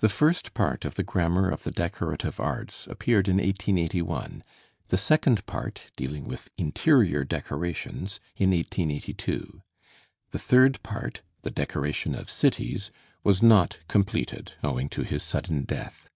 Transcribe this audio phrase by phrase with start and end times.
[0.00, 4.42] The first part of the 'Grammar of the Decorative Arts' appeared in 1881;
[4.88, 9.62] the second part, dealing with interior decorations, in 1882.
[10.32, 12.90] The third part, 'The Decoration of Cities,'
[13.22, 16.10] was not completed, owing to his sudden death.